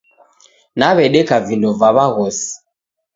Naw'edeka 0.77 1.35
vindo 1.45 1.69
va 1.79 1.89
w'aghosi. 1.95 2.47